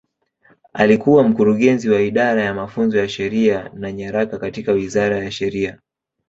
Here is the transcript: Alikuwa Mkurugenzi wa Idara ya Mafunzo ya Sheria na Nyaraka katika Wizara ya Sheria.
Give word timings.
Alikuwa 0.73 1.23
Mkurugenzi 1.23 1.89
wa 1.89 2.01
Idara 2.01 2.43
ya 2.43 2.53
Mafunzo 2.53 2.97
ya 2.97 3.09
Sheria 3.09 3.71
na 3.73 3.91
Nyaraka 3.91 4.37
katika 4.37 4.71
Wizara 4.71 5.23
ya 5.23 5.31
Sheria. 5.31 5.79